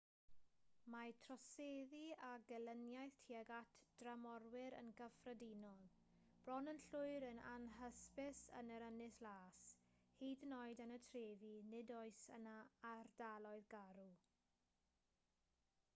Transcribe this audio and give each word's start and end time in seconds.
mae 0.91 1.11
troseddu 1.23 1.97
a 2.27 2.29
gelyniaeth 2.51 3.17
tuag 3.31 3.51
at 3.57 3.75
dramorwyr 4.03 4.75
yn 4.77 4.87
gyffredinol 5.01 5.83
bron 6.47 6.71
yn 6.73 6.81
llwyr 6.87 7.25
yn 7.27 7.41
anhysbys 7.51 8.41
yn 8.61 8.73
yr 8.79 8.85
ynys 8.87 9.19
las 9.27 9.69
hyd 10.23 10.45
yn 10.47 10.55
oed 10.61 10.81
yn 10.87 10.95
y 10.99 11.01
trefi 11.11 11.51
nid 11.75 11.91
oes 11.99 12.23
yna 12.39 12.55
ardaloedd 12.95 13.69
garw 13.77 14.09